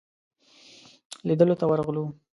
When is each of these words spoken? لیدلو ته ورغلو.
لیدلو 1.27 1.55
ته 1.59 1.65
ورغلو. 1.67 2.05